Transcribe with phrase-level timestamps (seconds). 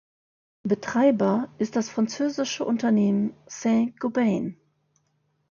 [0.63, 4.57] Betreiber ist das französische Unternehmen Saint-Gobain.